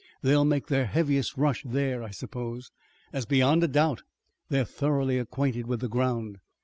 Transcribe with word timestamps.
They'll 0.23 0.45
make 0.45 0.65
their 0.65 0.87
heaviest 0.87 1.37
rush 1.37 1.61
there, 1.63 2.01
I 2.01 2.09
suppose, 2.09 2.71
as 3.13 3.27
beyond 3.27 3.63
a 3.63 3.67
doubt 3.67 4.01
they 4.49 4.59
are 4.59 4.65
thoroughly 4.65 5.19
acquainted 5.19 5.67
with 5.67 5.79
the 5.79 5.87
ground." 5.89 6.39